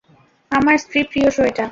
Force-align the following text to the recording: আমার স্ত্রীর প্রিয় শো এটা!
আমার 0.51 0.75
স্ত্রীর 0.77 1.05
প্রিয় 1.11 1.29
শো 1.35 1.41
এটা! 1.49 1.65